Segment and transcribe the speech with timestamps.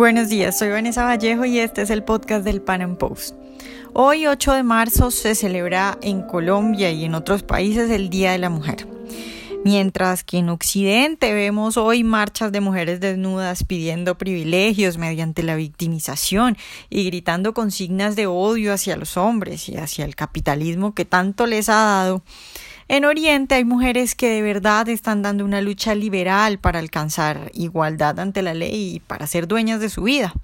[0.00, 3.34] Buenos días, soy Vanessa Vallejo y este es el podcast del Pan Am Post.
[3.92, 8.38] Hoy, 8 de marzo, se celebra en Colombia y en otros países el Día de
[8.38, 8.86] la Mujer.
[9.62, 16.56] Mientras que en Occidente vemos hoy marchas de mujeres desnudas pidiendo privilegios mediante la victimización
[16.88, 21.68] y gritando consignas de odio hacia los hombres y hacia el capitalismo que tanto les
[21.68, 22.22] ha dado,
[22.90, 28.18] en Oriente hay mujeres que de verdad están dando una lucha liberal para alcanzar igualdad
[28.18, 30.34] ante la ley y para ser dueñas de su vida.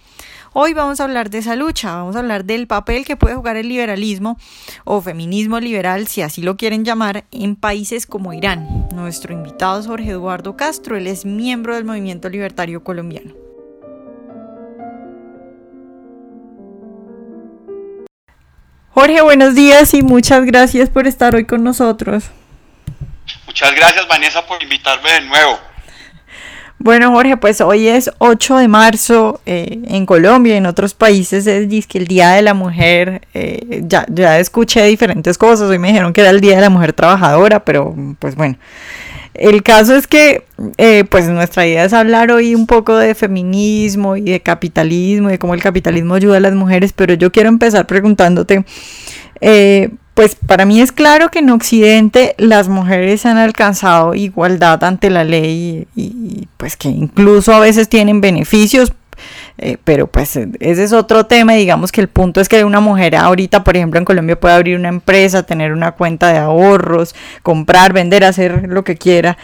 [0.53, 3.57] Hoy vamos a hablar de esa lucha, vamos a hablar del papel que puede jugar
[3.57, 4.39] el liberalismo
[4.85, 8.89] o feminismo liberal, si así lo quieren llamar, en países como Irán.
[8.95, 13.46] Nuestro invitado es Jorge Eduardo Castro, él es miembro del movimiento libertario colombiano.
[18.99, 22.31] Jorge, buenos días y muchas gracias por estar hoy con nosotros.
[23.47, 25.59] Muchas gracias Vanessa por invitarme de nuevo.
[26.79, 31.47] Bueno, Jorge, pues hoy es 8 de marzo eh, en Colombia y en otros países
[31.47, 33.21] es que el Día de la Mujer.
[33.35, 35.69] Eh, ya, ya escuché diferentes cosas.
[35.69, 38.57] Hoy me dijeron que era el Día de la Mujer Trabajadora, pero pues bueno.
[39.39, 40.45] El caso es que,
[40.79, 45.33] eh, pues nuestra idea es hablar hoy un poco de feminismo y de capitalismo y
[45.33, 48.65] de cómo el capitalismo ayuda a las mujeres, pero yo quiero empezar preguntándote,
[49.41, 55.11] eh, pues para mí es claro que en Occidente las mujeres han alcanzado igualdad ante
[55.11, 58.95] la ley y pues que incluso a veces tienen beneficios
[59.59, 63.17] eh, pero pues ese es otro tema, digamos que el punto es que una mujer
[63.17, 67.93] ahorita, por ejemplo, en Colombia puede abrir una empresa, tener una cuenta de ahorros, comprar,
[67.93, 69.39] vender, hacer lo que quiera.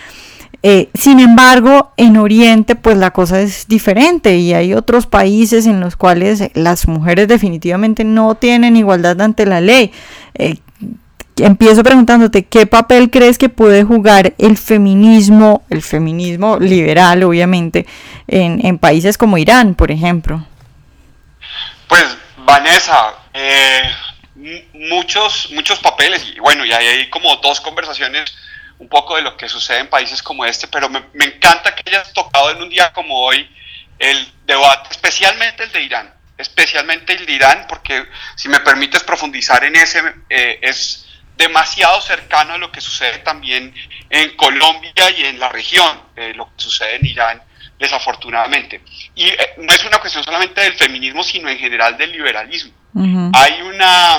[0.63, 5.81] Eh, sin embargo, en Oriente, pues la cosa es diferente y hay otros países en
[5.81, 9.91] los cuales las mujeres definitivamente no tienen igualdad ante la ley.
[10.35, 10.59] Eh,
[11.37, 17.87] empiezo preguntándote, ¿qué papel crees que puede jugar el feminismo, el feminismo liberal, obviamente,
[18.29, 20.45] en, países como Irán, por ejemplo?
[21.89, 23.83] Pues, Vanessa, eh,
[24.75, 28.35] muchos, muchos papeles, y bueno, y hay como dos conversaciones
[28.79, 32.13] un poco de lo que sucede en países como este, pero me, encanta que hayas
[32.13, 33.49] tocado en un día como hoy
[33.99, 39.63] el debate, especialmente el de Irán, especialmente el de Irán, porque si me permites profundizar
[39.63, 41.07] en ese, eh, es
[41.37, 43.75] demasiado cercano a lo que sucede también
[44.11, 47.43] en Colombia y en la región, eh, lo que sucede en Irán,
[47.79, 48.83] desafortunadamente.
[49.15, 52.73] Y eh, no es una cuestión solamente del feminismo, sino en general del liberalismo.
[53.35, 54.17] hay, una,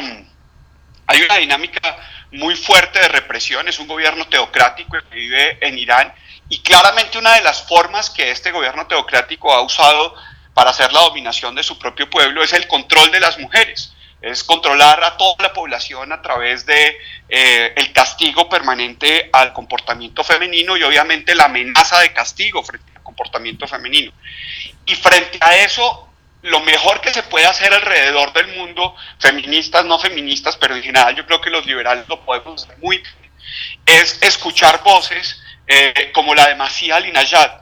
[1.07, 1.95] hay una dinámica
[2.31, 6.13] muy fuerte de represión, es un gobierno teocrático que vive en Irán
[6.49, 10.15] y claramente una de las formas que este gobierno teocrático ha usado
[10.53, 14.41] para hacer la dominación de su propio pueblo es el control de las mujeres es
[14.45, 16.97] controlar a toda la población a través de
[17.27, 23.03] eh, el castigo permanente al comportamiento femenino y obviamente la amenaza de castigo frente al
[23.03, 24.13] comportamiento femenino.
[24.85, 26.07] Y frente a eso,
[26.41, 31.13] lo mejor que se puede hacer alrededor del mundo, feministas, no feministas, pero en general
[31.15, 33.31] yo creo que los liberales lo podemos hacer muy bien,
[33.85, 37.61] es escuchar voces eh, como la de Masía Alinayat.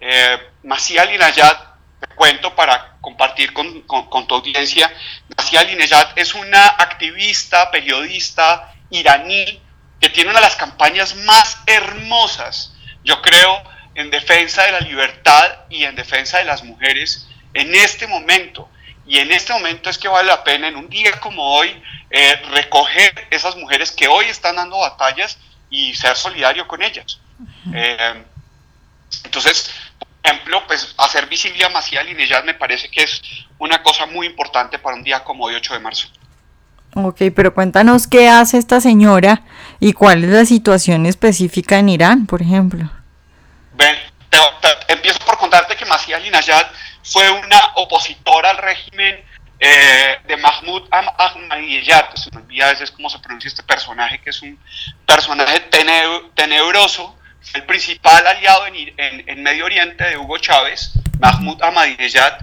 [0.00, 1.67] Eh, Masía Alinayat
[2.14, 3.84] cuento para compartir con,
[4.26, 4.92] tu audiencia,
[5.36, 9.60] Nasia Alinejad es una activista, periodista iraní
[10.00, 13.62] que tiene una de las campañas más hermosas, yo creo,
[13.94, 18.68] en defensa de la libertad y en defensa de las mujeres en este momento.
[19.06, 22.36] Y en este momento es que vale la pena, en un día como hoy, eh,
[22.50, 25.38] recoger esas mujeres que hoy están dando batallas
[25.70, 27.18] y ser solidario con ellas.
[27.72, 28.22] Eh,
[29.24, 29.70] entonces,
[30.28, 33.22] ejemplo, pues hacer visible a Macía Linellas me parece que es
[33.58, 36.08] una cosa muy importante para un día como hoy, 8 de marzo.
[36.94, 39.42] Ok, pero cuéntanos qué hace esta señora
[39.78, 42.90] y cuál es la situación específica en Irán, por ejemplo.
[43.74, 43.96] Ven,
[44.88, 46.66] empiezo por contarte que Masía Linayat
[47.02, 49.22] fue una opositora al régimen
[49.60, 52.14] eh, de Mahmoud Ahmadinejad.
[52.14, 54.58] Se me olvida a veces cómo se pronuncia este personaje, que es un
[55.06, 55.60] personaje
[56.34, 57.17] tenebroso
[57.54, 62.34] el principal aliado en, Medio Oriente de Hugo Chávez, Mahmoud Ahmadinejad,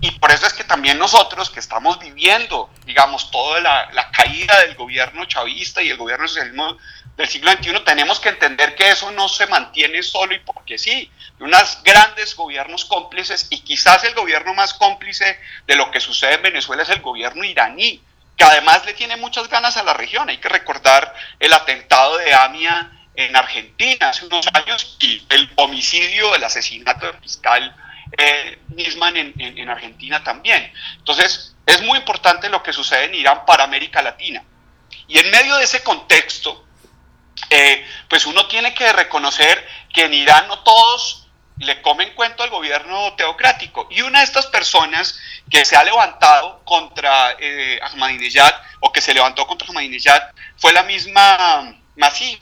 [0.00, 4.76] y por eso es que también nosotros que estamos viviendo, digamos, toda la, caída del
[4.76, 6.76] gobierno chavista y el gobierno socialismo
[7.16, 11.10] del siglo XXI, tenemos que entender que eso no se mantiene solo y porque sí,
[11.40, 16.42] unos grandes gobiernos cómplices y quizás el gobierno más cómplice de lo que sucede en
[16.42, 18.00] Venezuela es el gobierno iraní,
[18.36, 20.28] que además le tiene muchas ganas a la región.
[20.28, 26.36] Hay que recordar el atentado de AMIA en Argentina hace unos años y el homicidio,
[26.36, 27.76] el asesinato del fiscal
[28.16, 30.72] eh, Nisman en, Argentina también.
[30.98, 34.44] Entonces, es muy importante lo que sucede en Irán para América Latina.
[35.08, 36.64] Y en medio de ese contexto,
[37.50, 41.26] eh, pues uno tiene que reconocer que en Irán no todos
[41.58, 43.88] le comen cuento al gobierno teocrático.
[43.90, 45.18] Y una de estas personas
[45.50, 50.22] que se ha levantado contra eh, Ahmadinejad o que se levantó contra Ahmadinejad
[50.56, 52.38] fue la misma Masí.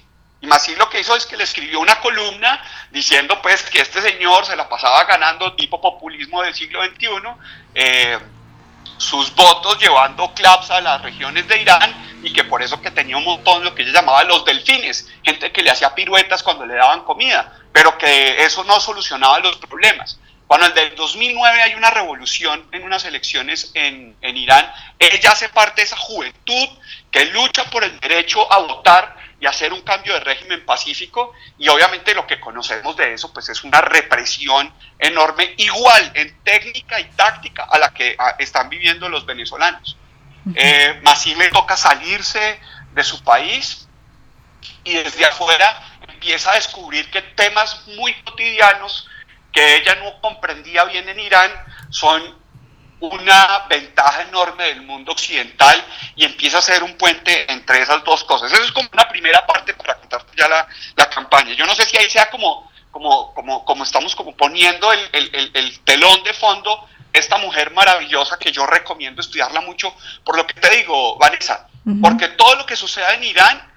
[0.47, 4.47] Masí lo que hizo es que le escribió una columna diciendo pues que este señor
[4.47, 7.09] se la pasaba ganando tipo populismo del siglo XXI,
[7.75, 8.19] eh,
[8.97, 13.17] sus votos llevando claps a las regiones de Irán y que por eso que tenía
[13.17, 16.75] un montón lo que ella llamaba los delfines, gente que le hacía piruetas cuando le
[16.75, 20.19] daban comida pero que eso no solucionaba los problemas.
[20.47, 25.51] Cuando en el 2009 hay una revolución en unas elecciones en, en, Irán, ella hace
[25.51, 26.69] parte de esa juventud
[27.11, 31.69] que lucha por el derecho a votar y hacer un cambio de régimen pacífico y
[31.69, 37.05] obviamente lo que conocemos de eso pues es una represión enorme igual en técnica y
[37.11, 39.97] táctica a la que están viviendo los venezolanos.
[40.55, 41.03] Eh,
[41.37, 42.61] le toca salirse
[42.93, 43.89] de su país
[44.85, 49.09] y desde afuera empieza a descubrir que temas muy cotidianos
[49.53, 51.51] que ella no comprendía bien en Irán
[51.91, 52.23] son
[53.01, 55.85] una ventaja enorme del mundo occidental
[56.15, 58.53] y empieza a ser un puente entre esas dos cosas.
[58.53, 60.67] Eso es como una primera parte para contar ya la,
[60.97, 61.53] la campaña.
[61.55, 65.51] Yo no sé si ahí sea como, como, como, como estamos como poniendo el, el,
[65.55, 69.95] el, telón de fondo esta mujer maravillosa que yo recomiendo estudiarla mucho,
[70.25, 71.69] por lo que te digo, Vanessa,
[72.03, 73.73] porque todo lo que sucede en Irán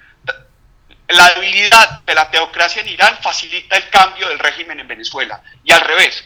[1.09, 5.41] la debilidad de la teocracia en Irán facilita el cambio del régimen en Venezuela.
[5.63, 6.23] Y al revés,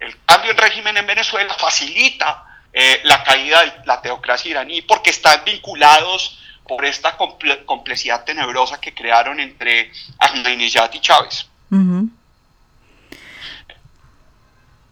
[0.00, 5.10] el cambio del régimen en Venezuela facilita eh, la caída de la teocracia iraní porque
[5.10, 11.46] están vinculados por esta complejidad tenebrosa que crearon entre Ahmadinejad y Chávez.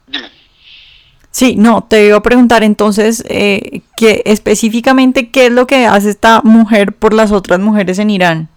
[0.07, 0.45] Dime.
[1.35, 6.11] Sí, no, te iba a preguntar entonces eh, que específicamente qué es lo que hace
[6.11, 8.49] esta mujer por las otras mujeres en Irán.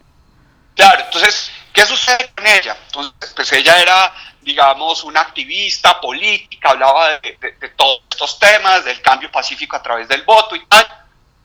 [0.76, 2.78] Claro, entonces, ¿qué sucede con ella?
[2.86, 4.14] Entonces, pues ella era,
[4.48, 10.24] digamos, una activista política, hablaba de, todos estos temas, del cambio pacífico a través del
[10.24, 10.88] voto y tal.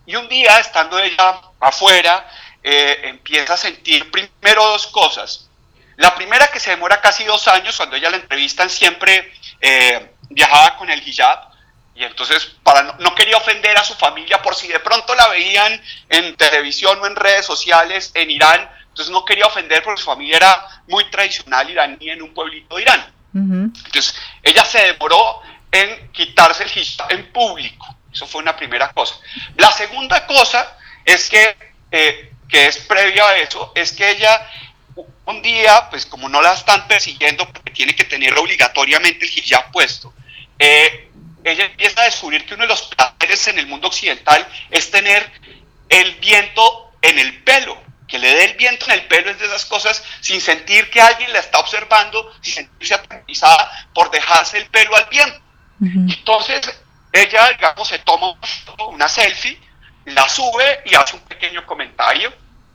[0.06, 2.30] Y un día, estando ella afuera,
[2.62, 5.50] eh, empieza a sentir primero dos cosas.
[5.96, 10.76] La primera que se demora casi dos años, cuando ella la entrevistan siempre eh, viajaba
[10.76, 11.50] con el hijab,
[11.96, 15.28] y entonces para no, no, quería ofender a su familia por si de pronto la
[15.28, 20.06] veían en televisión o en redes sociales en Irán, entonces no quería ofender porque su
[20.06, 23.12] familia era muy tradicional iraní en un pueblito de Irán.
[23.34, 25.40] Entonces ella se demoró
[25.70, 27.86] en quitarse el hijab en público.
[28.12, 29.14] Eso fue una primera cosa.
[29.56, 31.56] La segunda cosa es que,
[31.90, 34.46] eh, que es previa a eso, es que ella
[35.24, 39.72] un día, pues como no la están persiguiendo porque tiene que tener obligatoriamente el hijab
[39.72, 40.12] puesto,
[40.58, 41.08] eh,
[41.44, 45.32] ella empieza a descubrir que uno de los placeres en el mundo occidental es tener
[45.88, 47.80] el viento en el pelo
[48.12, 51.00] que le dé el viento en el pelo es de esas cosas sin sentir que
[51.00, 55.40] alguien la está observando, sin sentirse aterrorizada por dejarse el pelo al viento.
[55.80, 56.60] Entonces,
[57.10, 58.38] ella, digamos, se toma
[58.88, 59.58] una selfie,
[60.04, 62.30] la sube y hace un pequeño comentario,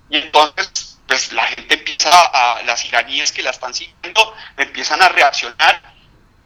[0.09, 5.09] y entonces, pues la gente empieza a, las iraníes que la están siguiendo, empiezan a
[5.09, 5.79] reaccionar.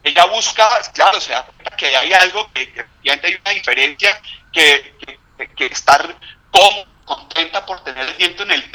[0.03, 4.21] Ella busca, claro, se da cuenta que hay algo, que, que hay una diferencia,
[4.51, 4.97] que,
[5.37, 6.13] que, que estar
[6.51, 8.71] cómodo contenta por tener el viento en el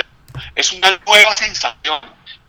[0.55, 2.01] es una nueva sensación.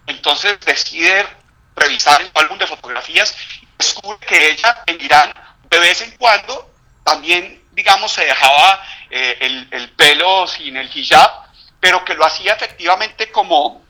[0.06, 1.28] Entonces decide
[1.76, 5.34] revisar el álbum de fotografías y descubre que ella en Irán
[5.70, 6.74] de vez en cuando
[7.04, 11.30] también, digamos, se dejaba eh, el, pelo sin el hijab,
[11.80, 13.86] pero que lo hacía efectivamente como,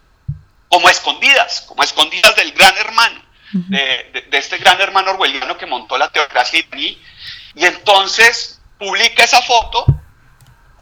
[0.70, 3.22] como escondidas, como escondidas del gran hermano,
[3.54, 7.01] de, este gran hermano orwelliano que montó la teocracia iraní.
[7.56, 9.86] Y entonces publica esa foto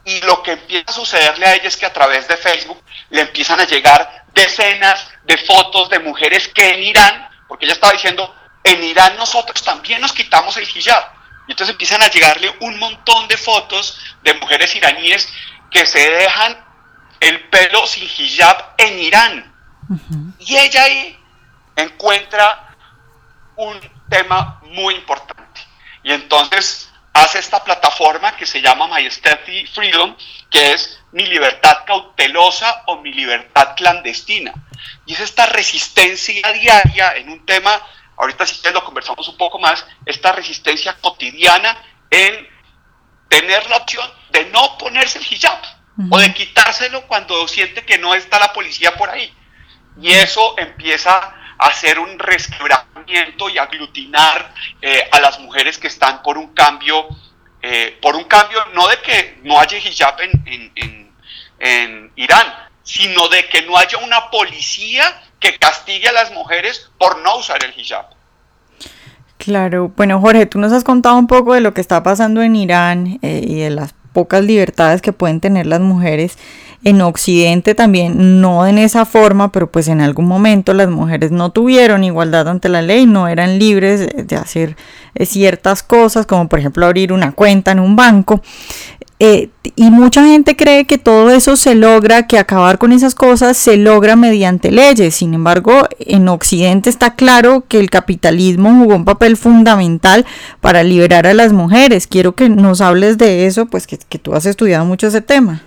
[0.05, 3.21] y lo que empieza a sucederle a ella es que a través de Facebook le
[3.21, 8.33] empiezan a llegar decenas de fotos de mujeres que en Irán, porque ella estaba diciendo,
[8.63, 11.03] en Irán nosotros también nos quitamos el hijab.
[11.47, 15.27] Y entonces empiezan a llegarle un montón de fotos de mujeres iraníes
[15.71, 16.63] que se dejan
[17.19, 19.55] el pelo sin hijab en Irán.
[20.39, 21.19] Y ella ahí
[21.75, 22.75] encuentra
[23.55, 25.61] un tema muy importante.
[26.03, 30.15] Y entonces hace esta plataforma que se llama My Stealthy Freedom,
[30.51, 34.53] que es mi libertad cautelosa o mi libertad clandestina.
[35.05, 37.81] Y es esta resistencia diaria en un tema,
[38.17, 41.77] ahorita si lo conversamos un poco más, esta resistencia cotidiana
[42.11, 42.49] en
[43.29, 45.61] tener la opción de no ponerse el hijab
[46.11, 49.33] o de quitárselo cuando siente que no está la policía por ahí.
[50.01, 56.37] Y eso empieza hacer un resquebramiento y aglutinar eh, a las mujeres que están por
[56.37, 57.07] un cambio,
[57.61, 61.11] eh, por un cambio no de que no haya hijab en, en,
[61.59, 62.47] en, Irán,
[62.83, 67.63] sino de que no haya una policía que castigue a las mujeres por no usar
[67.63, 68.05] el hijab.
[69.37, 72.55] Claro, bueno Jorge, tú nos has contado un poco de lo que está pasando en
[72.55, 76.37] Irán eh, y de las pocas libertades que pueden tener las mujeres
[76.83, 81.51] en Occidente también, no en esa forma, pero pues en algún momento las mujeres no
[81.51, 84.75] tuvieron igualdad ante la ley, no eran libres de hacer
[85.15, 88.41] eh, ciertas cosas, como por ejemplo abrir una cuenta en un banco.
[89.17, 93.55] Eh, y mucha gente cree que todo eso se logra, que acabar con esas cosas
[93.57, 95.15] se logra mediante leyes.
[95.15, 100.25] Sin embargo, en Occidente está claro que el capitalismo jugó un papel fundamental
[100.59, 102.07] para liberar a las mujeres.
[102.07, 105.63] Quiero que nos hables de eso, pues que, que tú has estudiado mucho ese tema.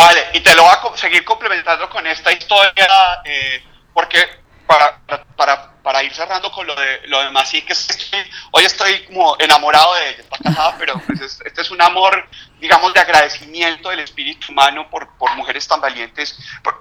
[0.00, 4.26] Vale, y te lo voy a seguir complementando con esta historia, eh, porque
[4.66, 4.98] para,
[5.36, 7.74] para, para, ir cerrando con lo de lo demás, sí que
[8.52, 12.26] hoy estoy como enamorado de ella, está casada, pero pues este es un amor,
[12.60, 16.38] digamos, de agradecimiento del espíritu humano por, por mujeres tan valientes,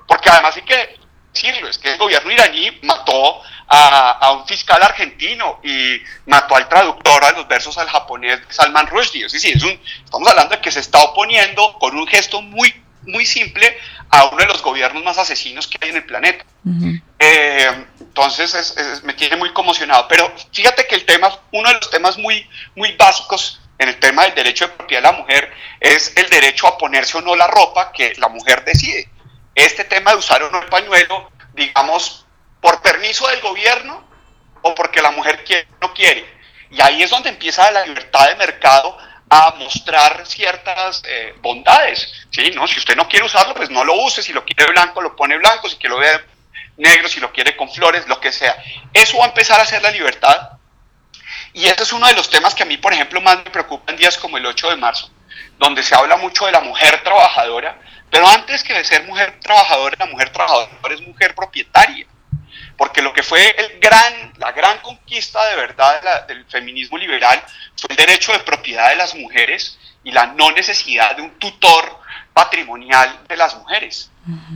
[0.08, 0.98] porque además hay que
[1.34, 6.70] decirlo, es que el gobierno iraní mató a, a, un fiscal argentino y mató al
[6.70, 9.26] traductor a los versos al japonés Salman Rushdie.
[9.26, 12.74] Es decir, es un, estamos hablando de que se está oponiendo con un gesto muy
[13.03, 13.77] muy simple
[14.10, 16.46] a uno de los gobiernos más asesinos que hay en el planeta.
[17.20, 20.08] Eh, entonces me tiene muy conmocionado.
[20.08, 24.24] Pero fíjate que el tema, uno de los temas muy, muy básicos en el tema
[24.24, 27.48] del derecho de propiedad de la mujer es el derecho a ponerse o no la
[27.48, 29.10] ropa que la mujer decide.
[29.56, 32.25] Este tema de usar o no el pañuelo, digamos,
[32.62, 34.08] por permiso del gobierno
[34.62, 36.25] o porque la mujer quiere, no quiere.
[36.72, 38.98] Y ahí es donde empieza la libertad de mercado
[39.30, 42.12] a mostrar ciertas eh, bondades.
[42.32, 42.52] ¿sí?
[42.52, 42.68] ¿no?
[42.68, 44.24] Si usted no quiere usarlo, pues no lo use.
[44.24, 45.70] Si lo quiere blanco, lo pone blanco.
[45.70, 46.26] Si quiere lo ve
[46.78, 48.56] negro, si lo quiere con flores, lo que sea.
[48.94, 50.52] Eso va a empezar a ser la libertad.
[51.54, 53.92] Y ese es uno de los temas que a mí, por ejemplo, más me preocupa
[53.92, 55.10] en días como el 8 de marzo,
[55.58, 57.80] donde se habla mucho de la mujer trabajadora.
[58.10, 62.08] Pero antes que de ser mujer trabajadora, la mujer trabajadora es mujer propietaria
[62.80, 67.44] porque lo que fue el gran, la gran conquista de verdad del feminismo liberal
[67.76, 72.00] fue el derecho de propiedad de las mujeres y la no necesidad de un tutor
[72.34, 74.10] patrimonial de las mujeres.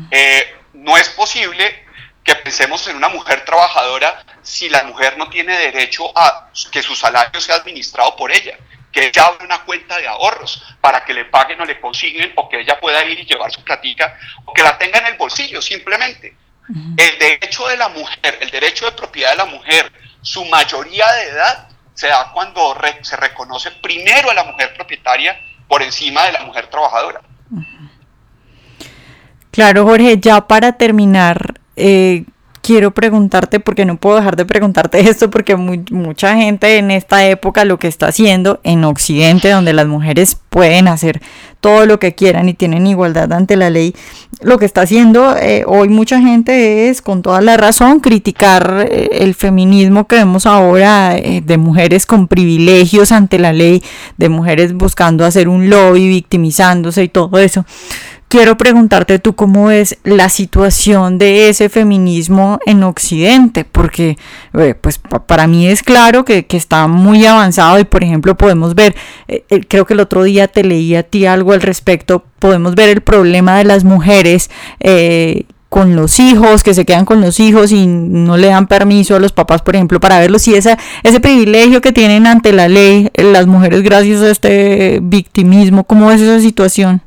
[0.10, 1.86] Eh, no es posible
[2.24, 6.96] que pensemos en una mujer trabajadora si la mujer no tiene derecho a que su
[6.96, 8.58] salario sea administrado por ella,
[8.94, 12.48] que ella abra una cuenta de ahorros para que le paguen o le consignen o
[12.48, 15.62] que ella pueda ir y llevar su platica o que la tenga en el bolsillo
[15.62, 16.38] simplemente.
[16.70, 19.92] El derecho de la mujer, el derecho de propiedad de la mujer,
[20.22, 25.84] su mayoría de edad se da cuando se reconoce primero a la mujer propietaria por
[25.84, 27.22] encima de la mujer trabajadora.
[29.52, 32.26] Claro, Jorge, ya para terminar, eh,
[32.62, 37.66] quiero preguntarte, porque no puedo dejar de preguntarte esto, porque mucha gente en esta época
[37.66, 41.22] lo que está haciendo en Occidente, donde las mujeres pueden hacer
[41.64, 43.96] todo lo que quieran y tienen igualdad ante la ley,
[44.42, 49.08] lo que está haciendo eh, hoy mucha gente es, con toda la razón, criticar eh,
[49.22, 53.82] el feminismo que vemos ahora eh, de mujeres con privilegios ante la ley,
[54.18, 57.66] de mujeres buscando hacer un lobby, victimizándose y todo eso
[58.34, 64.18] quiero preguntarte tú cómo ves la situación de ese feminismo en Occidente, porque
[64.56, 68.96] eh, pues para mí es claro que, está muy avanzado y por ejemplo podemos ver,
[69.28, 72.74] eh, eh, creo que el otro día te leí a ti algo al respecto, podemos
[72.74, 74.50] ver el problema de las mujeres
[75.70, 79.20] con los hijos, que se quedan con los hijos y no le dan permiso a
[79.20, 83.46] los papás, por ejemplo, para verlos, esa, ese privilegio que tienen ante la ley las
[83.46, 87.04] mujeres gracias a este victimismo, ¿cómo es esa situación?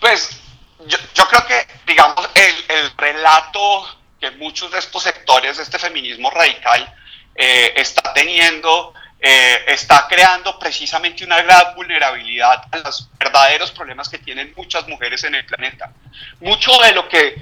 [0.00, 0.40] Pues
[0.86, 6.30] yo, creo que, digamos, el, el, relato que muchos de estos sectores de este feminismo
[6.30, 6.94] radical
[7.34, 14.18] eh, está teniendo, eh, está creando precisamente una gran vulnerabilidad a los verdaderos problemas que
[14.18, 15.92] tienen muchas mujeres en el planeta.
[16.40, 17.40] Mucho de lo que,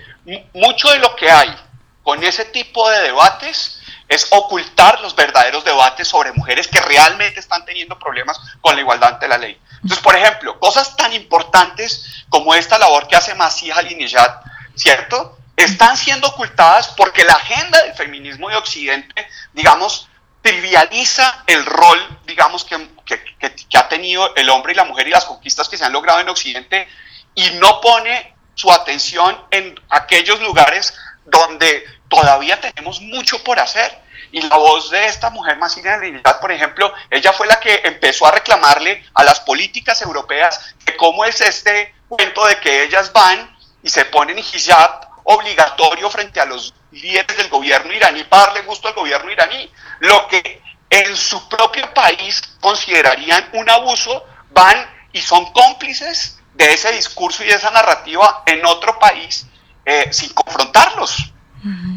[0.55, 1.55] mucho de lo que hay
[2.03, 7.65] con ese tipo de debates es ocultar los verdaderos debates sobre mujeres que realmente están
[7.65, 9.61] teniendo problemas con la igualdad ante la ley.
[9.83, 14.41] Entonces, por ejemplo, cosas tan importantes como esta labor que hace Masih Alinejad,
[14.75, 15.39] ¿cierto?
[15.57, 20.09] Están siendo ocultadas porque la agenda del feminismo de Occidente, digamos,
[20.43, 25.11] trivializa el rol, digamos, que, que, que, ha tenido el hombre y la mujer y
[25.11, 26.87] las conquistas que se han logrado en Occidente
[27.35, 30.95] y no pone su atención en aquellos lugares
[31.25, 34.07] donde todavía tenemos mucho por hacer.
[34.33, 38.27] Y la voz de esta mujer más realidad, por ejemplo, ella fue la que empezó
[38.27, 43.57] a reclamarle a las políticas europeas que cómo es este cuento de que ellas van
[43.83, 48.89] y se ponen hijab obligatorio frente a los líderes del gobierno iraní para darle gusto
[48.89, 49.71] al gobierno iraní.
[50.01, 56.93] Lo que en su propio país considerarían un abuso, van y son cómplices de ese
[56.93, 59.47] discurso y de esa narrativa en otro país
[59.85, 61.33] eh, sin confrontarlos.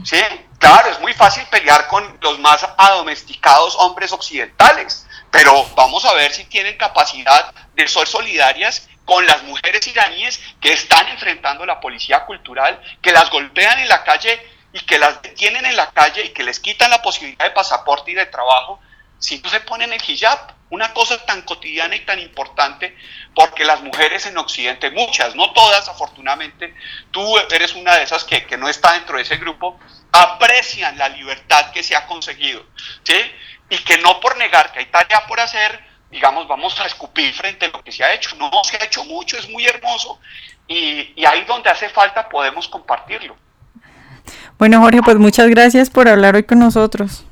[0.03, 0.21] ¿Sí?
[0.57, 6.31] Claro, es muy fácil pelear con los más adomesticados hombres occidentales, pero vamos a ver
[6.31, 12.25] si tienen capacidad de ser solidarias con las mujeres iraníes que están enfrentando la policía
[12.25, 14.39] cultural, que las golpean en la calle
[14.73, 18.11] y que las detienen en la calle y que les quitan la posibilidad de pasaporte
[18.11, 18.79] y de trabajo
[19.19, 22.95] si no se ponen el hijab, una cosa tan cotidiana y tan importante,
[23.35, 26.73] porque las mujeres en Occidente, muchas, no todas afortunadamente,
[27.11, 29.79] tú eres una de esas que, que no está dentro de ese grupo,
[30.11, 32.65] aprecian la libertad que se ha conseguido,
[33.03, 33.15] ¿sí?
[33.69, 37.65] Y que no por negar que hay tarea por hacer, digamos, vamos a escupir frente
[37.65, 38.35] a lo que se ha hecho.
[38.35, 40.19] No, se ha hecho mucho, es muy hermoso,
[40.67, 43.35] y, y ahí donde hace falta podemos compartirlo.
[44.59, 47.25] Bueno, Jorge, pues muchas gracias por hablar hoy con nosotros.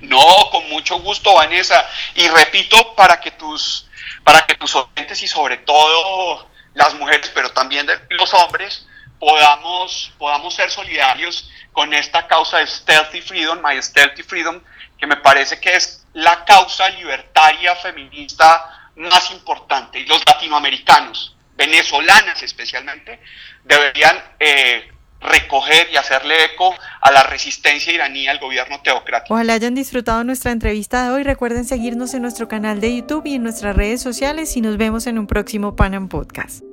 [0.00, 1.88] No, con mucho gusto, Vanessa.
[2.14, 3.88] Y repito, para que tus,
[4.22, 8.86] para que tus oyentes y sobre todo las mujeres, pero también los hombres,
[9.18, 14.60] podamos, podamos ser solidarios con esta causa de Stealthy Freedom, My Stealthy Freedom,
[14.98, 20.00] que me parece que es la causa libertaria feminista más importante.
[20.00, 23.20] Y los latinoamericanos, venezolanas especialmente,
[23.64, 24.92] deberían eh,
[25.26, 29.34] recoger y hacerle eco a la resistencia iraní al gobierno teocrático.
[29.34, 31.22] Ojalá hayan disfrutado nuestra entrevista de hoy.
[31.22, 35.06] Recuerden seguirnos en nuestro canal de YouTube y en nuestras redes sociales y nos vemos
[35.06, 36.65] en un próximo Panam Podcast.